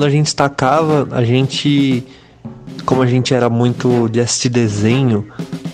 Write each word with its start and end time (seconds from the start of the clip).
Quando 0.00 0.08
a 0.08 0.12
gente 0.12 0.34
tacava, 0.34 1.06
a 1.10 1.22
gente. 1.22 2.02
Como 2.86 3.02
a 3.02 3.06
gente 3.06 3.34
era 3.34 3.50
muito 3.50 4.08
de 4.08 4.18
assistir 4.18 4.48
desenho, 4.48 5.26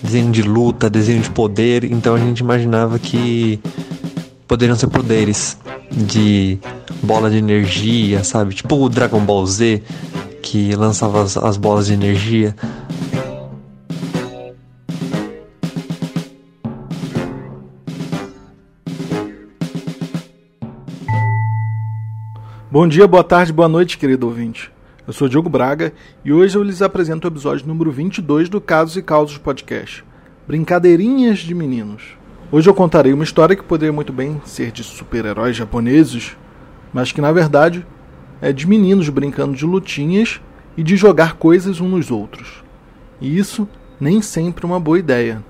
desenho 0.03 0.33
de 0.33 0.41
luta, 0.41 0.89
desenho 0.89 1.21
de 1.21 1.29
poder, 1.29 1.85
então 1.85 2.13
a 2.13 2.19
gente 2.19 2.39
imaginava 2.39 2.99
que 2.99 3.57
poderiam 4.45 4.75
ser 4.75 4.87
poderes 4.87 5.57
de 5.89 6.59
bola 7.01 7.29
de 7.29 7.37
energia, 7.37 8.21
sabe? 8.25 8.53
Tipo 8.53 8.75
o 8.75 8.89
Dragon 8.89 9.21
Ball 9.21 9.47
Z, 9.47 9.81
que 10.41 10.75
lançava 10.75 11.23
as, 11.23 11.37
as 11.37 11.55
bolas 11.55 11.87
de 11.87 11.93
energia. 11.93 12.53
Bom 22.69 22.85
dia, 22.85 23.07
boa 23.07 23.23
tarde, 23.23 23.53
boa 23.53 23.69
noite, 23.69 23.97
querido 23.97 24.27
ouvinte. 24.27 24.69
Eu 25.07 25.13
sou 25.13 25.29
Diogo 25.29 25.49
Braga 25.49 25.93
e 26.25 26.33
hoje 26.33 26.57
eu 26.57 26.63
lhes 26.63 26.81
apresento 26.81 27.25
o 27.25 27.31
episódio 27.31 27.65
número 27.65 27.89
22 27.93 28.49
do 28.49 28.59
Casos 28.59 28.97
e 28.97 29.01
Causos 29.01 29.37
Podcast 29.37 30.03
Brincadeirinhas 30.45 31.39
de 31.39 31.55
Meninos. 31.55 32.17
Hoje 32.51 32.69
eu 32.69 32.73
contarei 32.73 33.13
uma 33.13 33.23
história 33.23 33.55
que 33.55 33.63
poderia 33.63 33.93
muito 33.93 34.11
bem 34.11 34.41
ser 34.43 34.73
de 34.73 34.83
super-heróis 34.83 35.55
japoneses, 35.55 36.35
mas 36.91 37.13
que 37.13 37.21
na 37.21 37.31
verdade 37.31 37.87
é 38.41 38.51
de 38.51 38.67
meninos 38.67 39.07
brincando 39.07 39.55
de 39.55 39.65
lutinhas 39.65 40.41
e 40.75 40.83
de 40.83 40.97
jogar 40.97 41.35
coisas 41.35 41.79
uns 41.79 41.89
nos 41.89 42.11
outros. 42.11 42.65
E 43.21 43.37
isso 43.37 43.65
nem 43.97 44.21
sempre 44.21 44.65
é 44.65 44.67
uma 44.67 44.79
boa 44.79 44.99
ideia. 44.99 45.41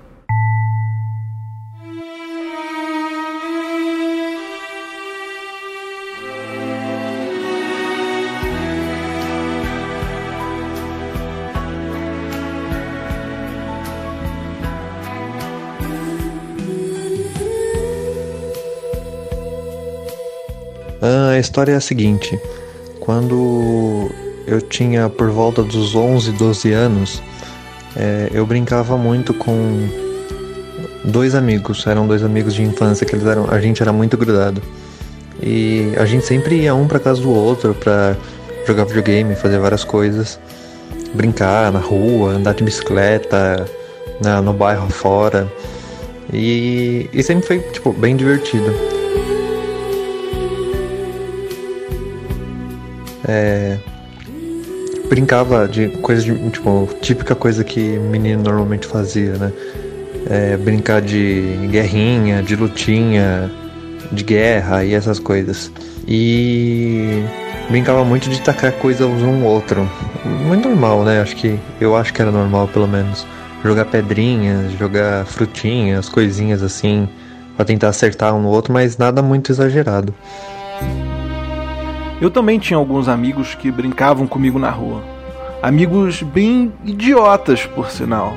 Ah, 21.00 21.30
a 21.30 21.38
história 21.38 21.72
é 21.72 21.76
a 21.76 21.80
seguinte: 21.80 22.38
quando 23.00 24.10
eu 24.46 24.60
tinha 24.60 25.08
por 25.08 25.30
volta 25.30 25.62
dos 25.62 25.94
11, 25.94 26.32
12 26.32 26.72
anos, 26.72 27.22
é, 27.96 28.28
eu 28.32 28.44
brincava 28.46 28.96
muito 28.96 29.32
com 29.34 29.88
dois 31.04 31.34
amigos, 31.34 31.86
eram 31.86 32.06
dois 32.06 32.22
amigos 32.22 32.54
de 32.54 32.62
infância 32.62 33.06
que 33.06 33.14
eles 33.14 33.26
eram, 33.26 33.46
a 33.50 33.60
gente 33.60 33.82
era 33.82 33.92
muito 33.92 34.16
grudado. 34.16 34.62
E 35.40 35.92
a 35.96 36.04
gente 36.04 36.26
sempre 36.26 36.62
ia 36.62 36.74
um 36.74 36.88
para 36.88 36.98
casa 36.98 37.20
do 37.22 37.30
outro 37.30 37.74
para 37.74 38.16
jogar 38.66 38.84
videogame, 38.84 39.34
fazer 39.36 39.58
várias 39.58 39.84
coisas, 39.84 40.38
brincar 41.14 41.72
na 41.72 41.78
rua, 41.78 42.32
andar 42.32 42.54
de 42.54 42.64
bicicleta, 42.64 43.64
na, 44.20 44.42
no 44.42 44.52
bairro 44.52 44.88
fora. 44.90 45.50
E, 46.32 47.08
e 47.12 47.22
sempre 47.22 47.46
foi 47.46 47.60
tipo 47.60 47.92
bem 47.92 48.16
divertido. 48.16 48.97
É, 53.26 53.78
brincava 55.08 55.66
de 55.66 55.88
coisas 56.02 56.24
de, 56.24 56.34
tipo, 56.50 56.88
típica 57.00 57.34
coisa 57.34 57.64
que 57.64 57.80
menino 57.80 58.42
normalmente 58.42 58.86
fazia, 58.86 59.32
né? 59.34 59.52
É, 60.28 60.56
brincar 60.56 61.00
de 61.00 61.68
guerrinha, 61.70 62.42
de 62.42 62.54
lutinha, 62.54 63.50
de 64.12 64.22
guerra 64.22 64.84
e 64.84 64.94
essas 64.94 65.18
coisas. 65.18 65.70
E 66.06 67.22
brincava 67.70 68.04
muito 68.04 68.28
de 68.28 68.40
tacar 68.40 68.72
coisas 68.72 69.06
um 69.06 69.44
outro. 69.44 69.88
Muito 70.24 70.68
normal, 70.68 71.04
né? 71.04 71.20
Acho 71.20 71.36
que 71.36 71.58
eu 71.80 71.96
acho 71.96 72.12
que 72.12 72.20
era 72.20 72.30
normal 72.30 72.68
pelo 72.68 72.86
menos. 72.86 73.26
Jogar 73.64 73.86
pedrinhas, 73.86 74.72
jogar 74.78 75.26
frutinhas, 75.26 76.08
coisinhas 76.08 76.62
assim, 76.62 77.08
para 77.56 77.64
tentar 77.64 77.88
acertar 77.88 78.34
um 78.34 78.40
no 78.40 78.48
outro, 78.48 78.72
mas 78.72 78.96
nada 78.98 79.20
muito 79.20 79.50
exagerado. 79.50 80.14
Eu 82.20 82.30
também 82.30 82.58
tinha 82.58 82.76
alguns 82.76 83.08
amigos 83.08 83.54
que 83.54 83.70
brincavam 83.70 84.26
comigo 84.26 84.58
na 84.58 84.70
rua. 84.70 85.02
Amigos 85.62 86.22
bem 86.22 86.72
idiotas, 86.84 87.64
por 87.64 87.90
sinal. 87.90 88.36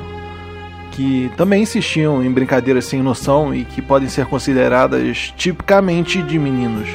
Que 0.92 1.30
também 1.36 1.62
insistiam 1.62 2.24
em 2.24 2.30
brincadeiras 2.30 2.84
sem 2.84 3.02
noção 3.02 3.52
e 3.54 3.64
que 3.64 3.82
podem 3.82 4.08
ser 4.08 4.26
consideradas 4.26 5.32
tipicamente 5.36 6.22
de 6.22 6.38
meninos. 6.38 6.88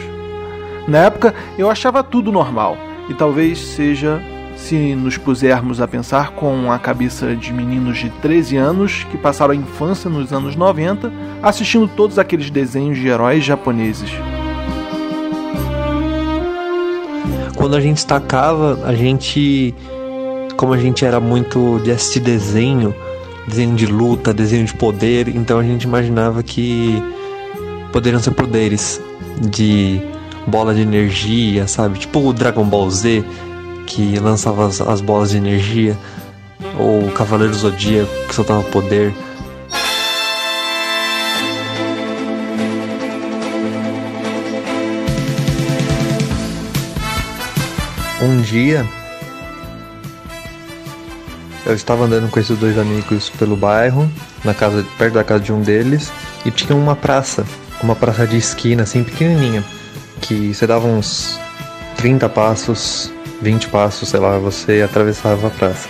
Na 0.87 0.99
época, 0.99 1.35
eu 1.57 1.69
achava 1.69 2.01
tudo 2.01 2.31
normal, 2.31 2.77
e 3.09 3.13
talvez 3.13 3.59
seja 3.59 4.21
se 4.55 4.95
nos 4.95 5.17
pusermos 5.17 5.81
a 5.81 5.87
pensar 5.87 6.31
com 6.31 6.71
a 6.71 6.79
cabeça 6.79 7.35
de 7.35 7.53
meninos 7.53 7.97
de 7.97 8.09
13 8.09 8.57
anos 8.57 9.05
que 9.11 9.17
passaram 9.17 9.51
a 9.51 9.55
infância 9.55 10.09
nos 10.09 10.33
anos 10.33 10.55
90 10.55 11.11
assistindo 11.43 11.87
todos 11.87 12.17
aqueles 12.17 12.49
desenhos 12.49 12.97
de 12.97 13.07
heróis 13.07 13.43
japoneses. 13.43 14.09
Quando 17.67 17.75
a 17.75 17.81
gente 17.81 18.05
tacava, 18.05 18.79
a 18.85 18.95
gente. 18.95 19.75
Como 20.55 20.73
a 20.73 20.77
gente 20.77 21.03
era 21.03 21.19
muito 21.19 21.81
de 21.83 21.91
assistir 21.91 22.21
desenho, 22.21 22.95
desenho 23.45 23.75
de 23.75 23.85
luta, 23.85 24.33
desenho 24.33 24.63
de 24.63 24.73
poder, 24.73 25.27
então 25.27 25.59
a 25.59 25.63
gente 25.63 25.83
imaginava 25.83 26.41
que 26.41 27.03
poderiam 27.91 28.21
ser 28.21 28.31
poderes 28.31 29.01
de 29.51 30.01
bola 30.47 30.73
de 30.73 30.79
energia, 30.79 31.67
sabe? 31.67 31.99
Tipo 31.99 32.21
o 32.21 32.31
Dragon 32.31 32.63
Ball 32.63 32.89
Z, 32.89 33.21
que 33.85 34.17
lançava 34.17 34.65
as, 34.65 34.79
as 34.79 35.01
bolas 35.01 35.31
de 35.31 35.37
energia, 35.37 35.95
ou 36.79 37.05
o 37.05 37.11
Cavaleiro 37.11 37.53
Zodíaco, 37.53 38.09
que 38.29 38.33
soltava 38.33 38.63
poder. 38.63 39.13
Um 48.21 48.41
dia 48.41 48.85
eu 51.67 51.73
estava 51.73 52.05
andando 52.05 52.31
com 52.31 52.39
esses 52.39 52.57
dois 52.57 52.77
amigos 52.77 53.29
pelo 53.29 53.55
bairro, 53.57 54.09
na 54.43 54.53
casa 54.53 54.85
perto 54.97 55.15
da 55.15 55.23
casa 55.23 55.43
de 55.43 55.51
um 55.51 55.61
deles, 55.61 56.11
e 56.45 56.49
tinha 56.49 56.75
uma 56.75 56.95
praça, 56.95 57.45
uma 57.83 57.93
praça 57.93 58.25
de 58.25 58.37
esquina 58.37 58.83
assim 58.83 59.03
pequenininha, 59.03 59.63
que 60.21 60.53
você 60.53 60.65
dava 60.65 60.87
uns 60.87 61.37
30 61.97 62.29
passos, 62.29 63.11
20 63.41 63.67
passos, 63.67 64.07
sei 64.07 64.19
lá, 64.19 64.37
você 64.39 64.81
atravessava 64.81 65.47
a 65.47 65.49
praça. 65.49 65.89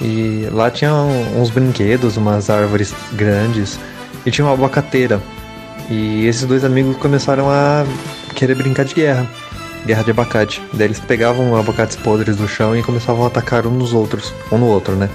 E 0.00 0.48
lá 0.50 0.70
tinha 0.70 0.94
uns 0.94 1.50
brinquedos, 1.50 2.16
umas 2.16 2.48
árvores 2.48 2.94
grandes 3.12 3.78
e 4.24 4.30
tinha 4.30 4.46
uma 4.46 4.54
abacateira. 4.54 5.20
E 5.90 6.26
esses 6.26 6.44
dois 6.44 6.64
amigos 6.64 6.96
começaram 6.96 7.50
a 7.50 7.84
querer 8.34 8.54
brincar 8.54 8.84
de 8.84 8.94
guerra 8.94 9.28
guerra 9.86 10.02
de 10.02 10.10
abacate. 10.10 10.62
Daí 10.72 10.86
eles 10.86 11.00
pegavam 11.00 11.56
abacates 11.56 11.96
podres 11.96 12.36
do 12.36 12.48
chão 12.48 12.76
e 12.76 12.82
começavam 12.82 13.24
a 13.24 13.26
atacar 13.28 13.66
um 13.66 13.70
nos 13.70 13.92
outros, 13.92 14.32
um 14.50 14.58
no 14.58 14.66
outro, 14.66 14.94
né? 14.94 15.08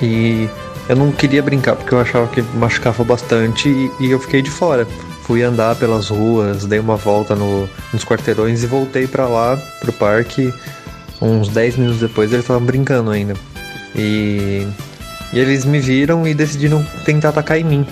E 0.00 0.48
eu 0.88 0.96
não 0.96 1.10
queria 1.12 1.42
brincar 1.42 1.76
porque 1.76 1.94
eu 1.94 2.00
achava 2.00 2.26
que 2.28 2.42
machucava 2.42 3.02
bastante 3.04 3.68
e, 3.68 3.90
e 4.00 4.10
eu 4.10 4.18
fiquei 4.18 4.42
de 4.42 4.50
fora. 4.50 4.86
Fui 5.22 5.42
andar 5.42 5.74
pelas 5.76 6.08
ruas, 6.10 6.66
dei 6.66 6.78
uma 6.78 6.96
volta 6.96 7.34
no, 7.34 7.68
nos 7.92 8.04
quarteirões 8.04 8.62
e 8.62 8.66
voltei 8.66 9.06
para 9.06 9.26
lá, 9.26 9.56
pro 9.80 9.92
parque. 9.92 10.52
Uns 11.20 11.48
10 11.48 11.76
minutos 11.78 12.00
depois 12.00 12.30
eles 12.30 12.44
estavam 12.44 12.62
brincando 12.62 13.10
ainda. 13.10 13.34
E, 13.96 14.66
e 15.32 15.38
eles 15.38 15.64
me 15.64 15.80
viram 15.80 16.26
e 16.26 16.34
decidiram 16.34 16.84
tentar 17.06 17.30
atacar 17.30 17.58
em 17.58 17.64
mim. 17.64 17.86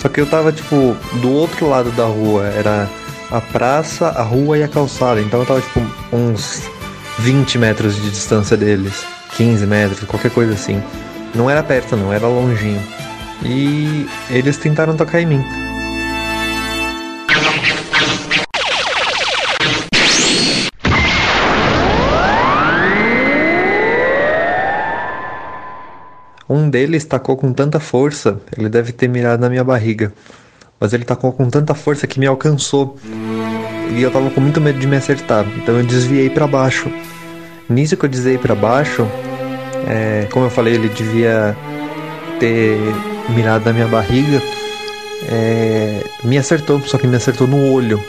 Só 0.00 0.08
que 0.08 0.20
eu 0.20 0.26
tava 0.26 0.52
tipo 0.52 0.96
do 1.20 1.32
outro 1.32 1.68
lado 1.68 1.90
da 1.90 2.04
rua, 2.04 2.46
era 2.46 2.88
a 3.30 3.40
praça, 3.40 4.08
a 4.08 4.22
rua 4.22 4.58
e 4.58 4.62
a 4.62 4.68
calçada. 4.68 5.20
Então 5.20 5.40
eu 5.40 5.46
tava 5.46 5.60
tipo 5.60 5.80
uns 6.12 6.62
20 7.18 7.58
metros 7.58 7.96
de 7.96 8.10
distância 8.10 8.56
deles, 8.56 9.04
15 9.36 9.66
metros, 9.66 10.04
qualquer 10.04 10.30
coisa 10.30 10.52
assim. 10.52 10.82
Não 11.34 11.50
era 11.50 11.62
perto, 11.62 11.96
não, 11.96 12.12
era 12.12 12.26
longinho. 12.26 12.82
E 13.44 14.08
eles 14.30 14.56
tentaram 14.56 14.96
tocar 14.96 15.20
em 15.20 15.26
mim. 15.26 15.44
Um 26.48 26.70
deles 26.70 27.04
tacou 27.04 27.36
com 27.36 27.52
tanta 27.52 27.80
força, 27.80 28.40
ele 28.56 28.68
deve 28.68 28.92
ter 28.92 29.08
mirado 29.08 29.40
na 29.40 29.50
minha 29.50 29.64
barriga 29.64 30.12
mas 30.80 30.92
ele 30.92 31.04
tacou 31.04 31.32
com 31.32 31.48
tanta 31.48 31.74
força 31.74 32.06
que 32.06 32.18
me 32.18 32.26
alcançou. 32.26 32.96
E 33.96 34.02
eu 34.02 34.10
tava 34.10 34.30
com 34.30 34.40
muito 34.40 34.60
medo 34.60 34.78
de 34.78 34.86
me 34.86 34.96
acertar, 34.96 35.46
então 35.56 35.78
eu 35.78 35.84
desviei 35.84 36.28
para 36.28 36.46
baixo. 36.46 36.90
Nisso 37.68 37.96
que 37.96 38.04
eu 38.04 38.08
desviei 38.08 38.38
para 38.38 38.54
baixo, 38.54 39.06
é, 39.88 40.26
como 40.30 40.46
eu 40.46 40.50
falei, 40.50 40.74
ele 40.74 40.88
devia 40.88 41.56
ter 42.38 42.78
mirado 43.30 43.64
na 43.64 43.72
minha 43.72 43.86
barriga. 43.86 44.42
É, 45.28 46.04
me 46.24 46.36
acertou, 46.36 46.80
só 46.80 46.98
que 46.98 47.06
me 47.06 47.16
acertou 47.16 47.46
no 47.46 47.72
olho. 47.72 48.02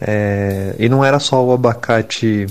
É, 0.00 0.74
e 0.78 0.88
não 0.88 1.04
era 1.04 1.18
só 1.18 1.44
o 1.44 1.52
abacate. 1.52 2.46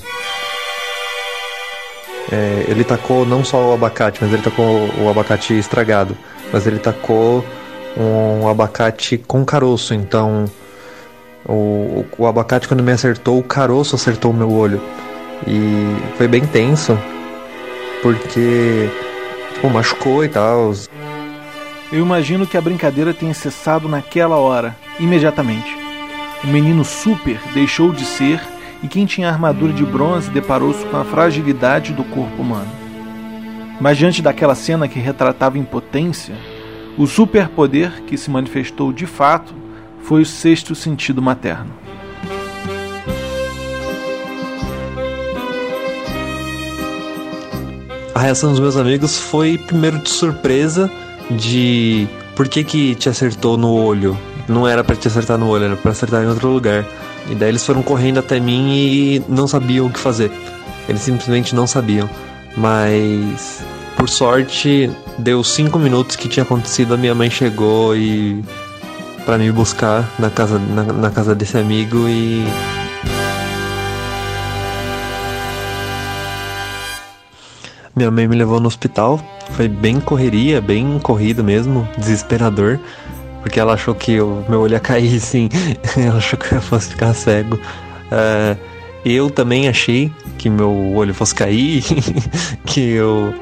É, 2.31 2.65
ele 2.67 2.83
tacou 2.83 3.25
não 3.25 3.43
só 3.43 3.69
o 3.69 3.73
abacate, 3.73 4.19
mas 4.21 4.31
ele 4.31 4.43
tacou 4.43 4.89
o 4.99 5.09
abacate 5.09 5.57
estragado. 5.57 6.15
Mas 6.51 6.67
ele 6.67 6.79
tacou 6.79 7.43
um 7.97 8.47
abacate 8.47 9.17
com 9.17 9.45
caroço. 9.45 9.93
Então, 9.93 10.45
o, 11.45 12.05
o 12.17 12.27
abacate, 12.27 12.67
quando 12.67 12.83
me 12.83 12.91
acertou, 12.91 13.39
o 13.39 13.43
caroço 13.43 13.95
acertou 13.95 14.31
o 14.31 14.33
meu 14.33 14.51
olho. 14.51 14.81
E 15.47 15.95
foi 16.17 16.27
bem 16.27 16.45
tenso, 16.45 16.97
porque 18.01 18.89
tipo, 19.53 19.69
machucou 19.69 20.23
e 20.23 20.29
tal. 20.29 20.73
Eu 21.91 21.99
imagino 21.99 22.45
que 22.45 22.57
a 22.57 22.61
brincadeira 22.61 23.13
tenha 23.13 23.33
cessado 23.33 23.87
naquela 23.87 24.37
hora, 24.37 24.75
imediatamente. 24.99 25.75
O 26.43 26.47
menino 26.47 26.85
super 26.85 27.39
deixou 27.53 27.91
de 27.91 28.05
ser 28.05 28.41
e 28.81 28.87
quem 28.87 29.05
tinha 29.05 29.29
armadura 29.29 29.73
de 29.73 29.83
bronze 29.83 30.29
deparou-se 30.29 30.85
com 30.85 30.97
a 30.97 31.03
fragilidade 31.03 31.91
do 31.91 32.03
corpo 32.03 32.41
humano. 32.41 32.69
Mas 33.81 33.97
diante 33.97 34.21
daquela 34.21 34.55
cena 34.55 34.87
que 34.87 34.99
retratava 34.99 35.57
impotência, 35.57 36.35
o 36.99 37.07
superpoder 37.07 38.03
que 38.05 38.17
se 38.17 38.29
manifestou 38.29 38.91
de 38.91 39.07
fato 39.07 39.55
foi 40.03 40.21
o 40.21 40.25
sexto 40.25 40.75
sentido 40.75 41.21
materno. 41.21 41.71
A 48.13 48.19
reação 48.19 48.51
dos 48.51 48.59
meus 48.59 48.75
amigos 48.75 49.17
foi 49.17 49.57
primeiro 49.57 49.97
de 49.99 50.09
surpresa 50.09 50.91
de 51.31 52.05
por 52.35 52.49
que 52.49 52.65
que 52.65 52.95
te 52.95 53.07
acertou 53.07 53.55
no 53.55 53.71
olho. 53.71 54.17
Não 54.45 54.67
era 54.67 54.83
para 54.83 54.97
te 54.97 55.07
acertar 55.07 55.37
no 55.37 55.47
olho, 55.47 55.63
era 55.65 55.77
para 55.77 55.91
acertar 55.91 56.21
em 56.21 56.27
outro 56.27 56.49
lugar. 56.49 56.85
E 57.29 57.35
daí 57.35 57.47
eles 57.47 57.65
foram 57.65 57.81
correndo 57.81 58.19
até 58.19 58.41
mim 58.41 58.73
e 58.73 59.23
não 59.29 59.47
sabiam 59.47 59.85
o 59.85 59.89
que 59.89 59.99
fazer. 59.99 60.29
Eles 60.89 61.01
simplesmente 61.01 61.55
não 61.55 61.65
sabiam. 61.65 62.09
Mas 62.57 63.63
por 63.99 64.07
sorte, 64.07 64.89
deu 65.17 65.43
cinco 65.43 65.77
minutos 65.77 66.15
que 66.15 66.29
tinha 66.29 66.43
acontecido, 66.43 66.93
a 66.93 66.97
minha 66.97 67.13
mãe 67.13 67.29
chegou 67.29 67.93
e 67.93 68.41
para 69.25 69.37
me 69.37 69.51
buscar 69.51 70.09
na 70.17 70.29
casa 70.29 70.57
na, 70.57 70.83
na 70.83 71.11
casa 71.11 71.35
desse 71.35 71.57
amigo 71.57 72.07
e 72.07 72.45
Minha 77.93 78.09
mãe 78.09 78.25
me 78.25 78.37
levou 78.37 78.61
no 78.61 78.67
hospital. 78.67 79.19
Foi 79.51 79.67
bem 79.67 79.99
correria, 79.99 80.61
bem 80.61 80.97
corrido 80.99 81.43
mesmo, 81.43 81.85
desesperador. 81.97 82.79
Porque 83.41 83.59
ela 83.59 83.73
achou 83.73 83.93
que 83.93 84.21
o 84.21 84.45
meu 84.47 84.61
olho 84.61 84.71
ia 84.71 84.79
cair, 84.79 85.19
sim. 85.19 85.49
ela 85.97 86.19
achou 86.19 86.39
que 86.39 86.53
eu 86.53 86.61
fosse 86.61 86.91
ficar 86.91 87.13
cego. 87.13 87.57
Uh, 87.57 88.57
eu 89.03 89.29
também 89.29 89.67
achei 89.67 90.09
que 90.37 90.49
meu 90.49 90.93
olho 90.93 91.13
fosse 91.13 91.35
cair, 91.35 91.83
que 92.65 92.91
eu 92.91 93.33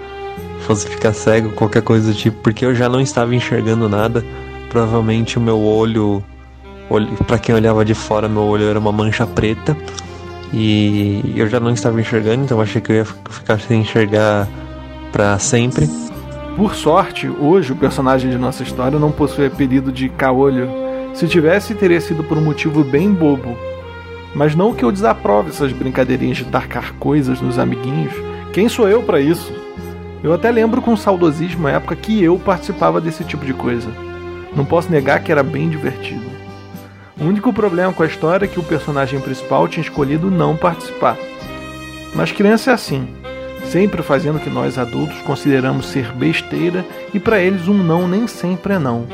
fosse 0.68 0.88
ficar 0.88 1.14
cego, 1.14 1.52
qualquer 1.52 1.82
coisa 1.82 2.12
do 2.12 2.18
tipo, 2.18 2.38
porque 2.44 2.66
eu 2.66 2.76
já 2.76 2.90
não 2.90 3.00
estava 3.00 3.34
enxergando 3.34 3.88
nada. 3.88 4.24
Provavelmente 4.70 5.38
o 5.38 5.42
meu 5.42 5.60
olho, 5.62 6.22
olho 6.90 7.08
para 7.26 7.40
quem 7.40 7.56
olhava 7.56 7.86
de 7.86 7.94
fora, 7.94 8.28
meu 8.28 8.44
olho 8.44 8.66
era 8.66 8.78
uma 8.78 8.92
mancha 8.92 9.26
preta. 9.26 9.76
E 10.54 11.34
eu 11.36 11.48
já 11.48 11.60
não 11.60 11.72
estava 11.72 12.00
enxergando, 12.00 12.44
então 12.44 12.60
achei 12.60 12.82
que 12.82 12.92
eu 12.92 12.96
ia 12.98 13.06
ficar 13.06 13.60
sem 13.60 13.82
enxergar 13.82 14.48
para 15.12 15.40
sempre. 15.40 15.90
Por 16.58 16.76
sorte, 16.76 17.30
hoje 17.30 17.72
o 17.72 17.76
personagem 17.76 18.30
de 18.30 18.38
nossa 18.38 18.64
história 18.64 19.00
não 19.00 19.12
possui 19.12 19.46
apelido 19.46 19.92
de 19.92 20.10
caolho. 20.10 20.70
Se 21.14 21.28
tivesse, 21.28 21.76
teria 21.76 22.02
sido 22.02 22.24
por 22.24 22.38
um 22.38 22.42
motivo 22.42 22.84
bem 22.84 23.14
bobo. 23.14 23.58
Mas 24.36 24.54
não 24.54 24.74
que 24.74 24.84
eu 24.84 24.92
desaprove 24.92 25.50
essas 25.50 25.72
brincadeirinhas 25.72 26.38
de 26.38 26.46
tacar 26.46 26.94
coisas 26.94 27.40
nos 27.42 27.58
amiguinhos. 27.58 28.14
Quem 28.52 28.68
sou 28.68 28.88
eu 28.90 29.02
para 29.02 29.22
isso? 29.22 29.67
Eu 30.24 30.34
até 30.34 30.50
lembro 30.50 30.82
com 30.82 30.98
saudosismo 30.98 31.68
a 31.68 31.72
época 31.72 31.96
que 31.96 32.24
eu 32.24 32.38
participava 32.40 33.00
desse 33.00 33.24
tipo 33.24 33.46
de 33.46 33.54
coisa. 33.54 33.90
Não 34.56 34.66
posso 34.66 34.92
negar 34.92 35.22
que 35.22 35.32
era 35.32 35.44
bem 35.44 35.70
divertido. 35.70 36.26
O 37.20 37.26
único 37.26 37.54
problema 37.54 37.94
com 37.94 38.04
a 38.04 38.08
história 38.08 38.46
é 38.46 38.48
que 38.48 38.60
o 38.60 38.64
personagem 38.64 39.20
principal 39.20 39.68
tinha 39.68 39.84
escolhido 39.84 40.32
não 40.32 40.56
participar. 40.56 41.18
Mas 42.16 42.32
criança 42.32 42.72
é 42.72 42.74
assim, 42.74 43.08
sempre 43.66 44.02
fazendo 44.02 44.38
o 44.38 44.40
que 44.40 44.50
nós 44.50 44.78
adultos 44.78 45.22
consideramos 45.22 45.88
ser 45.88 46.12
besteira 46.14 46.86
e 47.14 47.20
para 47.20 47.40
eles 47.40 47.68
um 47.68 47.74
não 47.74 48.08
nem 48.08 48.28
sempre 48.28 48.74
é 48.74 48.80
não. 48.80 49.06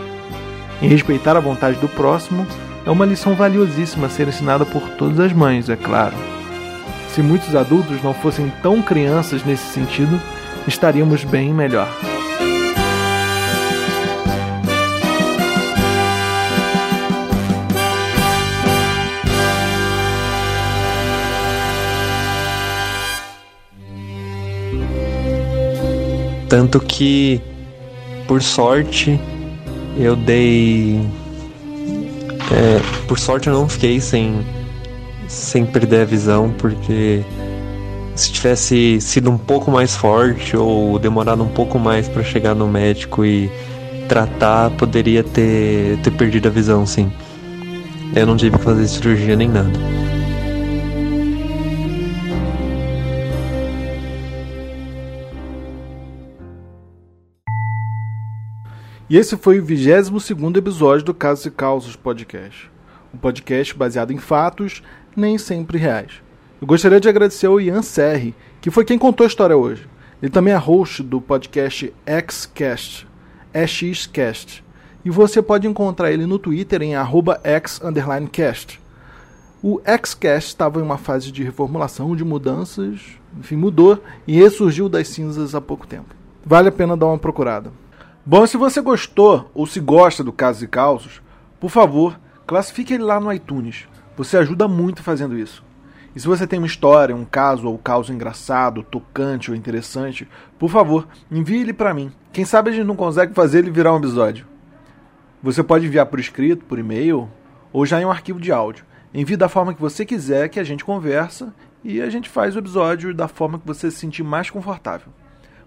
Em 0.81 0.87
respeitar 0.87 1.35
a 1.35 1.41
vontade 1.41 1.77
do 1.79 1.87
próximo 1.87 2.45
é 2.85 2.89
uma 2.89 3.05
lição 3.05 3.35
valiosíssima 3.35 4.07
a 4.07 4.09
ser 4.09 4.27
ensinada 4.27 4.65
por 4.65 4.81
todas 4.91 5.19
as 5.19 5.33
mães, 5.33 5.69
é 5.69 5.75
claro. 5.75 6.15
Se 7.09 7.21
muitos 7.21 7.55
adultos 7.55 8.01
não 8.03 8.13
fossem 8.13 8.51
tão 8.61 8.81
crianças 8.81 9.43
nesse 9.43 9.65
sentido, 9.71 10.19
estaríamos 10.67 11.23
bem 11.23 11.53
melhor. 11.53 11.87
Tanto 26.53 26.79
que, 26.79 27.41
por 28.27 28.43
sorte, 28.43 29.19
eu 29.97 30.15
dei. 30.15 31.01
É, 32.51 32.79
por 33.07 33.17
sorte 33.17 33.47
eu 33.47 33.53
não 33.53 33.67
fiquei 33.67 33.99
sem, 33.99 34.45
sem 35.27 35.65
perder 35.65 36.01
a 36.01 36.05
visão, 36.05 36.53
porque 36.59 37.23
se 38.15 38.31
tivesse 38.31 39.01
sido 39.01 39.31
um 39.31 39.37
pouco 39.37 39.71
mais 39.71 39.95
forte 39.95 40.55
ou 40.55 40.99
demorado 40.99 41.43
um 41.43 41.49
pouco 41.49 41.79
mais 41.79 42.07
para 42.07 42.23
chegar 42.23 42.53
no 42.53 42.67
médico 42.67 43.25
e 43.25 43.49
tratar, 44.07 44.69
poderia 44.71 45.23
ter, 45.23 45.97
ter 46.01 46.11
perdido 46.11 46.47
a 46.47 46.51
visão, 46.51 46.85
sim. 46.85 47.11
Eu 48.15 48.27
não 48.27 48.37
tive 48.37 48.57
que 48.57 48.63
fazer 48.63 48.87
cirurgia 48.87 49.35
nem 49.35 49.49
nada. 49.49 49.71
E 59.09 59.17
esse 59.17 59.37
foi 59.37 59.59
o 59.59 59.63
22 59.63 60.55
episódio 60.55 61.05
do 61.05 61.13
Casos 61.13 61.45
e 61.45 61.51
Causos 61.51 61.95
Podcast. 61.95 62.71
Um 63.13 63.17
podcast 63.17 63.75
baseado 63.75 64.11
em 64.11 64.17
fatos, 64.17 64.81
nem 65.15 65.37
sempre 65.37 65.77
reais. 65.77 66.23
Eu 66.63 66.67
gostaria 66.67 66.97
de 66.97 67.09
agradecer 67.09 67.47
ao 67.47 67.59
Ian 67.59 67.81
Serri, 67.81 68.33
que 68.61 68.71
foi 68.71 68.85
quem 68.85 68.97
contou 68.97 69.25
a 69.25 69.27
história 69.27 69.57
hoje. 69.57 69.85
Ele 70.21 70.31
também 70.31 70.53
é 70.53 70.55
host 70.55 71.03
do 71.03 71.19
podcast 71.19 71.93
Xcast, 72.31 73.05
EXCast. 73.53 74.63
E 75.03 75.09
você 75.09 75.41
pode 75.41 75.67
encontrar 75.67 76.13
ele 76.13 76.25
no 76.25 76.39
Twitter 76.39 76.81
em 76.81 76.93
x_cast. 76.95 78.79
O 79.61 79.81
Xcast 79.81 80.51
estava 80.51 80.79
em 80.79 80.83
uma 80.83 80.97
fase 80.97 81.33
de 81.33 81.43
reformulação, 81.43 82.15
de 82.15 82.23
mudanças, 82.23 83.01
enfim, 83.37 83.57
mudou 83.57 84.01
e 84.25 84.37
ressurgiu 84.37 84.87
das 84.87 85.09
cinzas 85.09 85.53
há 85.53 85.59
pouco 85.59 85.85
tempo. 85.85 86.15
Vale 86.45 86.69
a 86.69 86.71
pena 86.71 86.95
dar 86.95 87.07
uma 87.07 87.17
procurada. 87.17 87.73
Bom, 88.25 88.47
se 88.47 88.55
você 88.55 88.79
gostou 88.79 89.51
ou 89.53 89.67
se 89.67 89.81
gosta 89.81 90.23
do 90.23 90.31
Casos 90.31 90.63
e 90.63 90.67
Causos, 90.67 91.21
por 91.59 91.69
favor, 91.69 92.17
classifique 92.47 92.93
ele 92.93 93.03
lá 93.03 93.19
no 93.19 93.33
iTunes. 93.33 93.85
Você 94.15 94.37
ajuda 94.37 94.65
muito 94.65 95.03
fazendo 95.03 95.37
isso. 95.37 95.61
E 96.15 96.19
se 96.19 96.27
você 96.27 96.45
tem 96.45 96.59
uma 96.59 96.67
história, 96.67 97.15
um 97.15 97.25
caso 97.25 97.67
ou 97.67 97.75
caso 97.77 98.13
engraçado, 98.13 98.83
tocante 98.83 99.49
ou 99.49 99.57
interessante, 99.57 100.27
por 100.59 100.69
favor, 100.69 101.07
envie 101.31 101.61
ele 101.61 101.73
para 101.73 101.93
mim. 101.93 102.11
Quem 102.31 102.45
sabe 102.45 102.69
a 102.69 102.73
gente 102.73 102.85
não 102.85 102.95
consegue 102.95 103.33
fazer 103.33 103.59
ele 103.59 103.71
virar 103.71 103.93
um 103.93 103.97
episódio. 103.97 104.45
Você 105.41 105.63
pode 105.63 105.87
enviar 105.87 106.05
por 106.05 106.19
escrito, 106.19 106.65
por 106.65 106.79
e-mail 106.79 107.29
ou 107.71 107.85
já 107.85 107.99
em 107.99 108.05
um 108.05 108.11
arquivo 108.11 108.39
de 108.39 108.51
áudio. 108.51 108.85
Envie 109.13 109.35
da 109.35 109.49
forma 109.49 109.73
que 109.73 109.81
você 109.81 110.05
quiser 110.05 110.49
que 110.49 110.59
a 110.59 110.63
gente 110.63 110.85
conversa 110.85 111.53
e 111.83 112.01
a 112.01 112.09
gente 112.09 112.29
faz 112.29 112.55
o 112.55 112.59
episódio 112.59 113.13
da 113.13 113.27
forma 113.27 113.59
que 113.59 113.67
você 113.67 113.91
se 113.91 113.97
sentir 113.97 114.23
mais 114.23 114.49
confortável. 114.49 115.11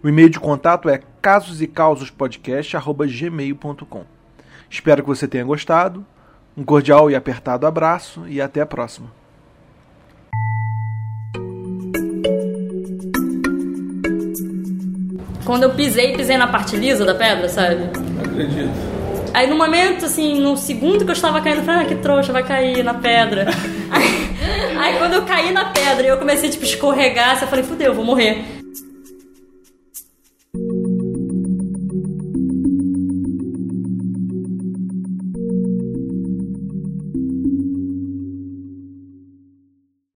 O 0.03 0.09
e-mail 0.09 0.31
de 0.31 0.41
contato 0.41 0.89
é 0.89 1.01
casosecausospodcast.gmail.com. 1.21 4.05
Espero 4.71 5.03
que 5.03 5.09
você 5.09 5.29
tenha 5.29 5.45
gostado. 5.45 6.07
Um 6.57 6.65
cordial 6.65 7.11
e 7.11 7.15
apertado 7.15 7.67
abraço 7.67 8.27
e 8.27 8.41
até 8.41 8.61
a 8.61 8.67
próxima. 8.67 9.26
Quando 15.47 15.63
eu 15.63 15.71
pisei, 15.71 16.17
pisei 16.17 16.37
na 16.37 16.49
parte 16.49 16.77
lisa 16.77 17.05
da 17.05 17.15
pedra, 17.15 17.49
sabe? 17.49 17.85
Acredito. 18.21 18.69
Aí 19.33 19.47
no 19.47 19.57
momento, 19.57 20.05
assim, 20.05 20.41
no 20.41 20.57
segundo 20.57 21.05
que 21.05 21.11
eu 21.11 21.15
estava 21.15 21.41
caindo, 21.41 21.59
eu 21.59 21.65
falei, 21.65 21.83
ah, 21.83 21.85
que 21.85 21.95
trouxa, 21.95 22.33
vai 22.33 22.43
cair 22.43 22.83
na 22.83 22.95
pedra. 22.95 23.47
aí, 23.89 24.77
aí, 24.77 24.99
quando 24.99 25.13
eu 25.13 25.23
caí 25.23 25.53
na 25.53 25.67
pedra 25.67 26.05
e 26.05 26.09
eu 26.09 26.17
comecei, 26.19 26.51
tipo, 26.51 26.65
escorregar, 26.65 27.39
eu 27.41 27.47
falei, 27.47 27.65
fudeu, 27.65 27.95
vou 27.95 28.05
morrer. 28.05 28.56